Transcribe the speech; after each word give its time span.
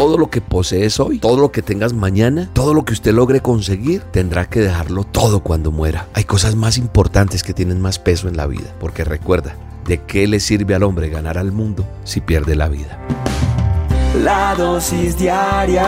todo 0.00 0.16
lo 0.16 0.30
que 0.30 0.40
posees 0.40 0.98
hoy, 0.98 1.18
todo 1.18 1.36
lo 1.36 1.52
que 1.52 1.60
tengas 1.60 1.92
mañana, 1.92 2.48
todo 2.54 2.72
lo 2.72 2.86
que 2.86 2.94
usted 2.94 3.12
logre 3.12 3.42
conseguir, 3.42 4.00
tendrá 4.00 4.46
que 4.48 4.60
dejarlo 4.60 5.04
todo 5.04 5.40
cuando 5.40 5.72
muera. 5.72 6.06
Hay 6.14 6.24
cosas 6.24 6.54
más 6.54 6.78
importantes 6.78 7.42
que 7.42 7.52
tienen 7.52 7.82
más 7.82 7.98
peso 7.98 8.26
en 8.26 8.38
la 8.38 8.46
vida, 8.46 8.74
porque 8.80 9.04
recuerda, 9.04 9.56
¿de 9.84 10.00
qué 10.04 10.26
le 10.26 10.40
sirve 10.40 10.74
al 10.74 10.84
hombre 10.84 11.10
ganar 11.10 11.36
al 11.36 11.52
mundo 11.52 11.86
si 12.04 12.22
pierde 12.22 12.56
la 12.56 12.70
vida? 12.70 12.98
La 14.24 14.54
dosis 14.54 15.18
diaria 15.18 15.84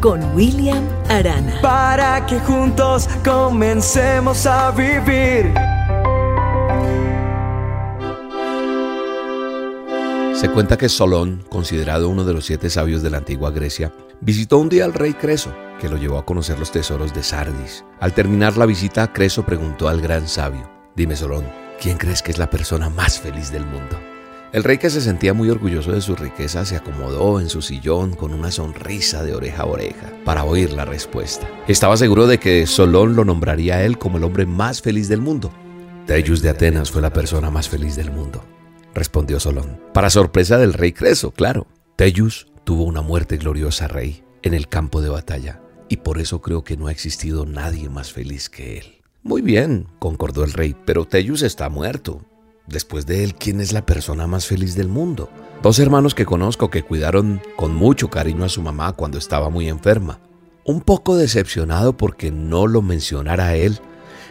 con 0.00 0.22
William 0.36 0.84
Arana. 1.08 1.58
Para 1.60 2.24
que 2.26 2.38
juntos 2.38 3.08
comencemos 3.24 4.46
a 4.46 4.70
vivir. 4.70 5.52
Se 10.40 10.48
cuenta 10.48 10.78
que 10.78 10.88
Solón, 10.88 11.44
considerado 11.50 12.08
uno 12.08 12.24
de 12.24 12.32
los 12.32 12.46
siete 12.46 12.70
sabios 12.70 13.02
de 13.02 13.10
la 13.10 13.18
antigua 13.18 13.50
Grecia, 13.50 13.92
visitó 14.22 14.56
un 14.56 14.70
día 14.70 14.86
al 14.86 14.94
rey 14.94 15.12
Creso, 15.12 15.54
que 15.78 15.90
lo 15.90 15.98
llevó 15.98 16.16
a 16.16 16.24
conocer 16.24 16.58
los 16.58 16.72
tesoros 16.72 17.12
de 17.12 17.22
Sardis. 17.22 17.84
Al 18.00 18.14
terminar 18.14 18.56
la 18.56 18.64
visita, 18.64 19.12
Creso 19.12 19.44
preguntó 19.44 19.86
al 19.86 20.00
gran 20.00 20.26
sabio, 20.26 20.62
Dime 20.96 21.14
Solón, 21.14 21.44
¿quién 21.78 21.98
crees 21.98 22.22
que 22.22 22.30
es 22.30 22.38
la 22.38 22.48
persona 22.48 22.88
más 22.88 23.20
feliz 23.20 23.52
del 23.52 23.66
mundo? 23.66 24.00
El 24.54 24.64
rey 24.64 24.78
que 24.78 24.88
se 24.88 25.02
sentía 25.02 25.34
muy 25.34 25.50
orgulloso 25.50 25.92
de 25.92 26.00
su 26.00 26.16
riqueza 26.16 26.64
se 26.64 26.76
acomodó 26.76 27.38
en 27.38 27.50
su 27.50 27.60
sillón 27.60 28.16
con 28.16 28.32
una 28.32 28.50
sonrisa 28.50 29.22
de 29.22 29.34
oreja 29.34 29.64
a 29.64 29.66
oreja 29.66 30.10
para 30.24 30.44
oír 30.44 30.72
la 30.72 30.86
respuesta. 30.86 31.46
Estaba 31.68 31.98
seguro 31.98 32.26
de 32.26 32.38
que 32.38 32.66
Solón 32.66 33.14
lo 33.14 33.26
nombraría 33.26 33.74
a 33.74 33.82
él 33.82 33.98
como 33.98 34.16
el 34.16 34.24
hombre 34.24 34.46
más 34.46 34.80
feliz 34.80 35.06
del 35.06 35.20
mundo. 35.20 35.52
Tellus 36.06 36.40
de 36.40 36.48
Atenas 36.48 36.90
fue 36.90 37.02
la 37.02 37.12
persona 37.12 37.50
más 37.50 37.68
feliz 37.68 37.94
del 37.94 38.10
mundo 38.10 38.42
respondió 38.94 39.40
Solón. 39.40 39.80
Para 39.92 40.10
sorpresa 40.10 40.58
del 40.58 40.72
rey 40.72 40.92
Creso, 40.92 41.30
claro. 41.30 41.66
Tellus 41.96 42.46
tuvo 42.64 42.84
una 42.84 43.02
muerte 43.02 43.36
gloriosa, 43.36 43.88
rey, 43.88 44.24
en 44.42 44.54
el 44.54 44.68
campo 44.68 45.00
de 45.00 45.08
batalla, 45.08 45.60
y 45.88 45.98
por 45.98 46.18
eso 46.18 46.40
creo 46.40 46.64
que 46.64 46.76
no 46.76 46.86
ha 46.86 46.92
existido 46.92 47.46
nadie 47.46 47.88
más 47.88 48.12
feliz 48.12 48.48
que 48.48 48.78
él. 48.78 49.02
Muy 49.22 49.42
bien, 49.42 49.86
concordó 49.98 50.44
el 50.44 50.52
rey, 50.52 50.74
pero 50.84 51.04
Tellus 51.04 51.42
está 51.42 51.68
muerto. 51.68 52.24
Después 52.66 53.04
de 53.06 53.24
él, 53.24 53.34
¿quién 53.34 53.60
es 53.60 53.72
la 53.72 53.84
persona 53.84 54.26
más 54.26 54.46
feliz 54.46 54.74
del 54.76 54.88
mundo? 54.88 55.28
Dos 55.62 55.78
hermanos 55.78 56.14
que 56.14 56.24
conozco 56.24 56.70
que 56.70 56.82
cuidaron 56.82 57.42
con 57.56 57.74
mucho 57.74 58.08
cariño 58.08 58.44
a 58.44 58.48
su 58.48 58.62
mamá 58.62 58.92
cuando 58.92 59.18
estaba 59.18 59.50
muy 59.50 59.68
enferma. 59.68 60.20
Un 60.64 60.80
poco 60.80 61.16
decepcionado 61.16 61.96
porque 61.96 62.30
no 62.30 62.66
lo 62.66 62.80
mencionara 62.80 63.56
él, 63.56 63.80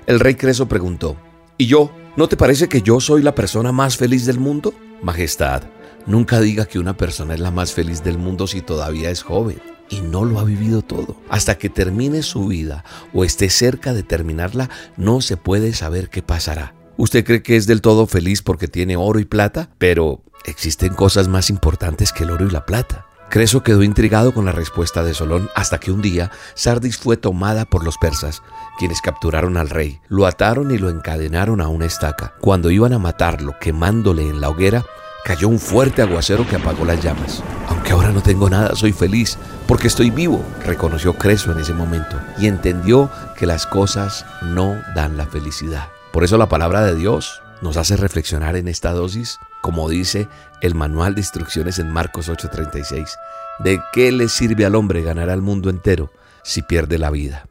el 0.08 0.20
rey 0.20 0.36
Creso 0.36 0.68
preguntó, 0.68 1.18
¿Y 1.58 1.68
yo? 1.68 1.92
¿No 2.20 2.28
te 2.28 2.36
parece 2.36 2.68
que 2.68 2.82
yo 2.82 3.00
soy 3.00 3.22
la 3.22 3.34
persona 3.34 3.72
más 3.72 3.96
feliz 3.96 4.26
del 4.26 4.40
mundo? 4.40 4.74
Majestad, 5.02 5.64
nunca 6.06 6.42
diga 6.42 6.66
que 6.66 6.78
una 6.78 6.98
persona 6.98 7.34
es 7.34 7.40
la 7.40 7.50
más 7.50 7.72
feliz 7.72 8.04
del 8.04 8.18
mundo 8.18 8.46
si 8.46 8.60
todavía 8.60 9.10
es 9.10 9.24
joven 9.24 9.62
y 9.90 10.02
no 10.02 10.26
lo 10.26 10.42
ha 10.42 10.44
vivido 10.44 10.82
todo. 10.82 11.16
Hasta 11.30 11.58
que 11.58 11.70
termine 11.70 12.22
su 12.22 12.48
vida 12.48 12.84
o 13.14 13.24
esté 13.24 13.50
cerca 13.50 13.94
de 13.94 14.04
terminarla, 14.04 14.70
no 14.98 15.22
se 15.22 15.38
puede 15.38 15.74
saber 15.74 16.10
qué 16.10 16.22
pasará. 16.22 16.76
Usted 16.98 17.24
cree 17.24 17.42
que 17.42 17.56
es 17.56 17.68
del 17.68 17.80
todo 17.80 18.06
feliz 18.06 18.42
porque 18.42 18.68
tiene 18.68 18.98
oro 18.98 19.20
y 19.20 19.26
plata, 19.26 19.70
pero 19.78 20.22
existen 20.44 20.96
cosas 20.96 21.30
más 21.30 21.50
importantes 21.50 22.12
que 22.12 22.26
el 22.26 22.32
oro 22.32 22.46
y 22.46 22.52
la 22.52 22.66
plata. 22.66 23.06
Creso 23.30 23.62
quedó 23.62 23.84
intrigado 23.84 24.34
con 24.34 24.46
la 24.46 24.52
respuesta 24.52 25.04
de 25.04 25.14
Solón 25.14 25.50
hasta 25.54 25.80
que 25.80 25.92
un 25.92 26.02
día 26.02 26.32
Sardis 26.56 26.98
fue 26.98 27.16
tomada 27.16 27.66
por 27.66 27.84
los 27.84 28.00
persas, 28.00 28.42
quienes 28.80 29.02
capturaron 29.02 29.56
al 29.56 29.70
rey, 29.70 30.02
lo 30.08 30.26
ataron 30.26 30.72
y 30.72 30.80
lo 30.80 30.90
encadenaron 30.90 31.62
a 31.62 31.68
una 31.68 31.86
estaca. 31.86 32.34
Cuando 32.42 32.72
iban 32.72 32.92
a 32.92 32.98
matarlo 32.98 33.54
quemándole 33.62 34.28
en 34.28 34.42
la 34.42 34.50
hoguera, 34.50 34.84
cayó 35.24 35.48
un 35.48 35.60
fuerte 35.60 36.02
aguacero 36.02 36.48
que 36.48 36.56
apagó 36.56 36.86
las 36.86 37.04
llamas. 37.04 37.44
Aunque 37.68 37.92
ahora 37.92 38.12
no 38.12 38.24
tengo 38.24 38.50
nada, 38.50 38.76
soy 38.76 38.94
feliz 38.94 39.38
porque 39.68 39.90
estoy 39.90 40.10
vivo, 40.10 40.44
reconoció 40.66 41.14
Creso 41.14 41.52
en 41.52 41.60
ese 41.60 41.76
momento 41.76 42.20
y 42.40 42.48
entendió 42.48 43.12
que 43.38 43.46
las 43.46 43.68
cosas 43.68 44.26
no 44.42 44.76
dan 44.96 45.18
la 45.18 45.28
felicidad. 45.28 45.90
Por 46.12 46.24
eso 46.24 46.40
la 46.40 46.50
palabra 46.50 46.82
de 46.82 46.96
Dios 46.96 47.44
nos 47.62 47.78
hace 47.78 47.98
reflexionar 47.98 48.56
en 48.56 48.68
esta 48.68 48.92
dosis, 48.92 49.40
como 49.62 49.90
dice 49.90 50.28
el 50.62 50.76
manual 50.76 51.16
de 51.16 51.22
instrucciones 51.22 51.80
en 51.80 51.92
Marcos 51.92 52.30
8:36, 52.30 53.18
¿de 53.60 53.80
qué 53.94 54.12
le 54.12 54.30
sirve 54.30 54.66
al 54.66 54.76
hombre 54.76 55.02
ganar 55.02 55.30
al 55.30 55.42
mundo 55.42 55.70
entero 55.70 56.12
si 56.44 56.62
pierde 56.62 56.98
la 56.98 57.10
vida? 57.10 57.48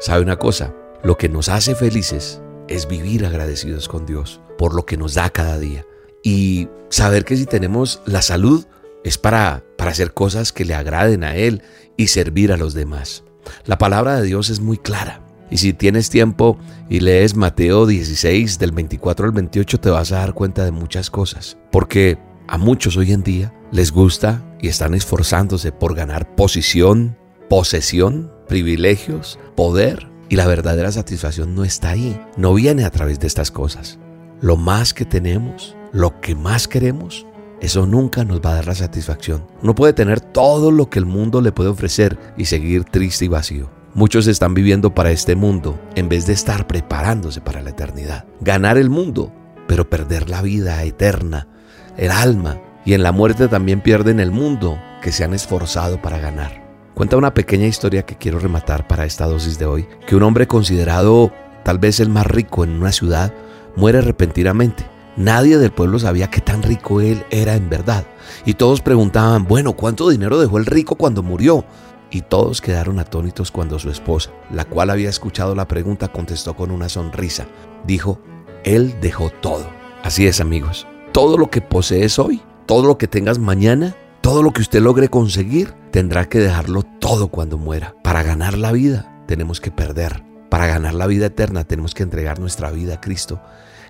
¿Sabe 0.00 0.22
una 0.22 0.36
cosa? 0.36 0.74
Lo 1.02 1.16
que 1.16 1.28
nos 1.28 1.48
hace 1.48 1.74
felices 1.74 2.40
es 2.68 2.88
vivir 2.88 3.26
agradecidos 3.26 3.88
con 3.88 4.06
Dios 4.06 4.40
por 4.58 4.74
lo 4.74 4.86
que 4.86 4.96
nos 4.96 5.14
da 5.14 5.30
cada 5.30 5.58
día 5.58 5.84
y 6.22 6.68
saber 6.88 7.24
que 7.24 7.36
si 7.36 7.46
tenemos 7.46 8.02
la 8.04 8.22
salud 8.22 8.66
es 9.04 9.18
para, 9.18 9.64
para 9.76 9.90
hacer 9.90 10.12
cosas 10.12 10.52
que 10.52 10.64
le 10.64 10.74
agraden 10.74 11.24
a 11.24 11.36
Él 11.36 11.62
y 11.96 12.08
servir 12.08 12.52
a 12.52 12.56
los 12.56 12.74
demás. 12.74 13.24
La 13.64 13.78
palabra 13.78 14.16
de 14.16 14.26
Dios 14.26 14.50
es 14.50 14.60
muy 14.60 14.76
clara. 14.78 15.22
Y 15.50 15.58
si 15.58 15.72
tienes 15.72 16.10
tiempo 16.10 16.58
y 16.88 17.00
lees 17.00 17.34
Mateo 17.34 17.86
16 17.86 18.58
del 18.58 18.72
24 18.72 19.26
al 19.26 19.32
28 19.32 19.80
te 19.80 19.90
vas 19.90 20.12
a 20.12 20.18
dar 20.18 20.34
cuenta 20.34 20.64
de 20.64 20.70
muchas 20.70 21.10
cosas. 21.10 21.58
Porque 21.72 22.18
a 22.46 22.56
muchos 22.56 22.96
hoy 22.96 23.12
en 23.12 23.22
día 23.22 23.52
les 23.72 23.92
gusta 23.92 24.44
y 24.60 24.68
están 24.68 24.94
esforzándose 24.94 25.72
por 25.72 25.94
ganar 25.94 26.34
posición, 26.34 27.16
posesión, 27.48 28.32
privilegios, 28.48 29.38
poder. 29.56 30.08
Y 30.28 30.36
la 30.36 30.46
verdadera 30.46 30.92
satisfacción 30.92 31.56
no 31.56 31.64
está 31.64 31.90
ahí, 31.90 32.20
no 32.36 32.54
viene 32.54 32.84
a 32.84 32.90
través 32.90 33.18
de 33.18 33.26
estas 33.26 33.50
cosas. 33.50 33.98
Lo 34.40 34.56
más 34.56 34.94
que 34.94 35.04
tenemos, 35.04 35.76
lo 35.92 36.20
que 36.20 36.36
más 36.36 36.68
queremos, 36.68 37.26
eso 37.60 37.84
nunca 37.86 38.24
nos 38.24 38.40
va 38.40 38.52
a 38.52 38.54
dar 38.54 38.66
la 38.68 38.74
satisfacción. 38.74 39.46
No 39.60 39.74
puede 39.74 39.92
tener 39.92 40.20
todo 40.20 40.70
lo 40.70 40.88
que 40.88 41.00
el 41.00 41.06
mundo 41.06 41.40
le 41.40 41.50
puede 41.50 41.70
ofrecer 41.70 42.16
y 42.36 42.44
seguir 42.44 42.84
triste 42.84 43.24
y 43.24 43.28
vacío. 43.28 43.79
Muchos 43.92 44.28
están 44.28 44.54
viviendo 44.54 44.94
para 44.94 45.10
este 45.10 45.34
mundo 45.34 45.76
en 45.96 46.08
vez 46.08 46.24
de 46.24 46.32
estar 46.32 46.68
preparándose 46.68 47.40
para 47.40 47.60
la 47.60 47.70
eternidad. 47.70 48.24
Ganar 48.40 48.78
el 48.78 48.88
mundo, 48.88 49.32
pero 49.66 49.90
perder 49.90 50.30
la 50.30 50.42
vida 50.42 50.80
eterna, 50.84 51.48
el 51.96 52.12
alma, 52.12 52.60
y 52.84 52.94
en 52.94 53.02
la 53.02 53.10
muerte 53.10 53.48
también 53.48 53.80
pierden 53.80 54.20
el 54.20 54.30
mundo 54.30 54.78
que 55.02 55.10
se 55.10 55.24
han 55.24 55.34
esforzado 55.34 56.00
para 56.00 56.18
ganar. 56.20 56.70
Cuenta 56.94 57.16
una 57.16 57.34
pequeña 57.34 57.66
historia 57.66 58.06
que 58.06 58.16
quiero 58.16 58.38
rematar 58.38 58.86
para 58.86 59.04
esta 59.04 59.26
dosis 59.26 59.58
de 59.58 59.66
hoy, 59.66 59.88
que 60.06 60.14
un 60.14 60.22
hombre 60.22 60.46
considerado 60.46 61.32
tal 61.64 61.80
vez 61.80 61.98
el 61.98 62.10
más 62.10 62.26
rico 62.26 62.62
en 62.62 62.70
una 62.70 62.92
ciudad 62.92 63.34
muere 63.74 64.02
repentinamente. 64.02 64.86
Nadie 65.16 65.58
del 65.58 65.72
pueblo 65.72 65.98
sabía 65.98 66.30
qué 66.30 66.40
tan 66.40 66.62
rico 66.62 67.00
él 67.00 67.24
era 67.30 67.56
en 67.56 67.68
verdad. 67.68 68.04
Y 68.44 68.54
todos 68.54 68.82
preguntaban, 68.82 69.46
bueno, 69.46 69.72
¿cuánto 69.72 70.08
dinero 70.08 70.38
dejó 70.38 70.58
el 70.58 70.66
rico 70.66 70.94
cuando 70.94 71.24
murió? 71.24 71.64
Y 72.10 72.22
todos 72.22 72.60
quedaron 72.60 72.98
atónitos 72.98 73.50
cuando 73.50 73.78
su 73.78 73.90
esposa, 73.90 74.30
la 74.50 74.64
cual 74.64 74.90
había 74.90 75.08
escuchado 75.08 75.54
la 75.54 75.68
pregunta, 75.68 76.08
contestó 76.08 76.54
con 76.54 76.70
una 76.70 76.88
sonrisa. 76.88 77.46
Dijo, 77.86 78.20
Él 78.64 78.96
dejó 79.00 79.30
todo. 79.30 79.70
Así 80.02 80.26
es 80.26 80.40
amigos, 80.40 80.86
todo 81.12 81.36
lo 81.36 81.50
que 81.50 81.60
posees 81.60 82.18
hoy, 82.18 82.42
todo 82.66 82.86
lo 82.86 82.98
que 82.98 83.08
tengas 83.08 83.38
mañana, 83.38 83.96
todo 84.20 84.42
lo 84.42 84.52
que 84.52 84.62
usted 84.62 84.80
logre 84.80 85.08
conseguir, 85.08 85.74
tendrá 85.90 86.28
que 86.28 86.38
dejarlo 86.38 86.82
todo 86.82 87.28
cuando 87.28 87.58
muera. 87.58 87.94
Para 88.02 88.22
ganar 88.22 88.56
la 88.56 88.72
vida 88.72 89.24
tenemos 89.26 89.60
que 89.60 89.70
perder. 89.70 90.24
Para 90.48 90.66
ganar 90.66 90.94
la 90.94 91.06
vida 91.06 91.26
eterna 91.26 91.64
tenemos 91.64 91.94
que 91.94 92.02
entregar 92.02 92.38
nuestra 92.38 92.70
vida 92.70 92.94
a 92.94 93.00
Cristo. 93.00 93.40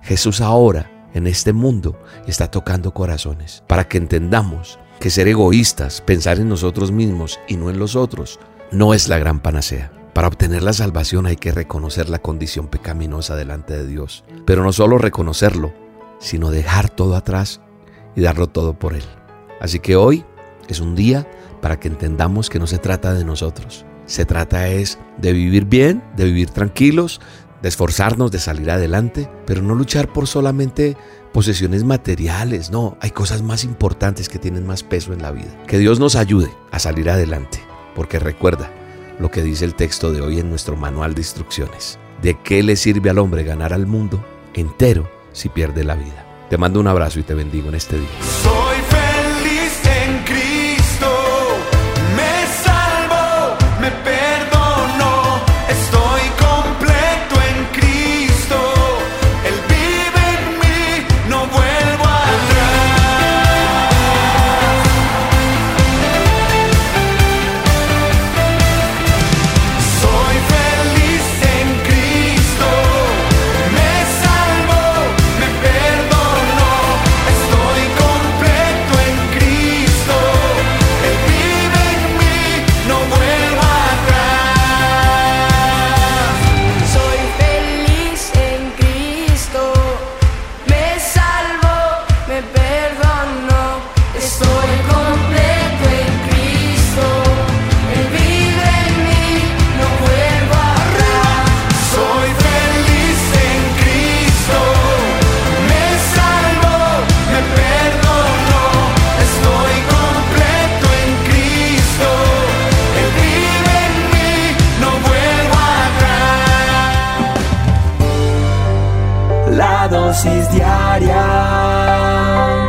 Jesús 0.03 0.41
ahora, 0.41 0.91
en 1.15 1.27
este 1.27 1.53
mundo, 1.53 2.01
está 2.27 2.51
tocando 2.51 2.93
corazones 2.93 3.63
para 3.67 3.89
que 3.89 3.99
entendamos 3.99 4.79
que 5.01 5.11
ser 5.11 5.27
egoístas, 5.29 6.03
pensar 6.03 6.39
en 6.39 6.49
nosotros 6.49 6.93
mismos 6.93 7.41
y 7.49 7.57
no 7.57 7.71
en 7.71 7.79
los 7.79 7.97
otros, 7.97 8.39
no 8.71 8.95
es 8.95 9.09
la 9.09 9.19
gran 9.19 9.41
panacea. 9.41 9.91
Para 10.13 10.29
obtener 10.29 10.63
la 10.63 10.75
salvación 10.75 11.27
hay 11.27 11.37
que 11.37 11.53
reconocer 11.53 12.11
la 12.11 12.19
condición 12.19 12.69
pecaminosa 12.69 13.35
delante 13.35 13.77
de 13.77 13.87
Dios, 13.87 14.25
pero 14.45 14.63
no 14.63 14.73
solo 14.73 14.99
reconocerlo, 14.99 15.73
sino 16.19 16.51
dejar 16.51 16.91
todo 16.91 17.17
atrás 17.17 17.63
y 18.15 18.21
darlo 18.21 18.49
todo 18.49 18.79
por 18.79 18.93
Él. 18.93 19.05
Así 19.61 19.81
que 19.81 19.97
hoy 19.97 20.25
es 20.69 20.81
un 20.81 20.95
día 20.95 21.27
para 21.63 21.81
que 21.81 21.89
entendamos 21.89 22.51
que 22.51 22.59
no 22.59 22.67
se 22.67 22.79
trata 22.79 23.15
de 23.15 23.25
nosotros, 23.25 23.87
se 24.05 24.27
trata 24.27 24.69
es 24.69 24.99
de 25.17 25.33
vivir 25.33 25.65
bien, 25.65 26.03
de 26.17 26.25
vivir 26.25 26.51
tranquilos, 26.51 27.21
de 27.63 27.69
esforzarnos, 27.69 28.31
de 28.31 28.39
salir 28.39 28.71
adelante, 28.71 29.31
pero 29.47 29.63
no 29.63 29.75
luchar 29.75 30.13
por 30.13 30.27
solamente 30.27 30.97
posesiones 31.33 31.85
materiales, 31.85 32.71
no, 32.71 32.97
hay 33.01 33.11
cosas 33.11 33.43
más 33.43 33.65
importantes 33.65 34.29
que 34.29 34.39
tienen 34.39 34.67
más 34.67 34.83
peso 34.83 35.13
en 35.13 35.23
la 35.23 35.31
vida. 35.31 35.63
Que 35.67 35.79
Dios 35.79 36.01
nos 36.01 36.17
ayude 36.17 36.51
a 36.71 36.79
salir 36.79 37.11
adelante, 37.11 37.61
porque 37.95 38.19
recuerda 38.19 38.71
lo 39.19 39.31
que 39.31 39.43
dice 39.43 39.65
el 39.65 39.75
texto 39.75 40.13
de 40.13 40.23
hoy 40.23 40.41
en 40.41 40.51
nuestro 40.51 40.77
manual 40.77 41.15
de 41.15 41.21
instrucciones. 41.21 41.99
¿De 42.23 42.39
qué 42.43 42.63
le 42.63 42.77
sirve 42.77 43.11
al 43.11 43.19
hombre 43.19 43.45
ganar 43.45 43.73
al 43.73 43.87
mundo 43.87 44.25
entero 44.55 45.11
si 45.33 45.49
pierde 45.49 45.85
la 45.85 45.95
vida? 45.95 46.27
Te 46.49 46.59
mando 46.59 46.81
un 46.81 46.89
abrazo 46.89 47.21
y 47.21 47.23
te 47.23 47.35
bendigo 47.35 47.69
en 47.69 47.77
este 47.77 47.97
día. 47.97 48.70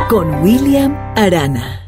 con 0.08 0.42
William 0.42 0.96
Arana. 1.16 1.81